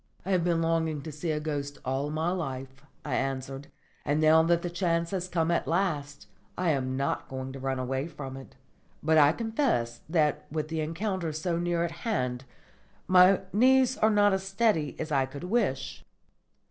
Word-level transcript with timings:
"I 0.25 0.31
have 0.31 0.43
been 0.43 0.63
longing 0.63 1.03
to 1.03 1.11
see 1.11 1.29
a 1.29 1.39
ghost 1.39 1.77
all 1.85 2.09
my 2.09 2.31
life," 2.31 2.83
I 3.05 3.13
answered; 3.13 3.67
"and 4.03 4.19
now 4.19 4.41
that 4.41 4.63
the 4.63 4.69
chance 4.71 5.11
has 5.11 5.27
come 5.27 5.51
at 5.51 5.67
last, 5.67 6.25
I 6.57 6.71
am 6.71 6.97
not 6.97 7.29
going 7.29 7.53
to 7.53 7.59
run 7.59 7.77
away 7.77 8.07
from 8.07 8.35
it. 8.35 8.55
But 9.03 9.19
I 9.19 9.31
confess 9.31 10.01
that 10.09 10.47
with 10.51 10.69
the 10.69 10.81
encounter 10.81 11.31
so 11.31 11.59
near 11.59 11.83
at 11.83 11.91
hand 12.01 12.45
my 13.07 13.41
knees 13.53 13.95
are 13.99 14.09
not 14.09 14.33
as 14.33 14.41
steady 14.41 14.99
as 14.99 15.11
I 15.11 15.27
could 15.27 15.43
wish." 15.43 16.03